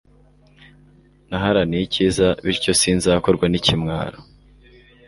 naharaniye 1.29 1.81
icyiza, 1.87 2.27
bityo 2.45 2.71
sinzakorwa 2.81 3.45
n'ikimwaro 3.49 4.19